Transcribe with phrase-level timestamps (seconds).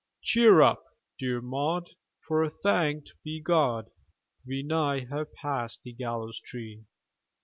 [0.23, 0.83] "Cheer up,
[1.19, 1.91] dear Maud,
[2.27, 3.91] for, thanked be God,
[4.47, 6.85] We nigh have passed the gallows tree!"